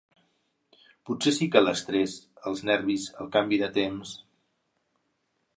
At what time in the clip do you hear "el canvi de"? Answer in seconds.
3.25-3.71